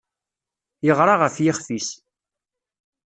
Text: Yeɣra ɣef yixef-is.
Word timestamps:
Yeɣra 0.85 1.15
ɣef 1.21 1.35
yixef-is. 1.43 1.89